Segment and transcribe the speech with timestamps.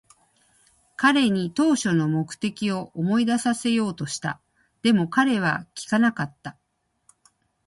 [0.97, 4.41] 彼に当初の目的を思い出させようとした。
[4.81, 6.57] でも、彼は聞かなかった。